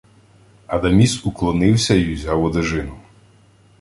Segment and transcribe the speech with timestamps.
[0.67, 2.99] Адаміс уклонився й узяв одежину.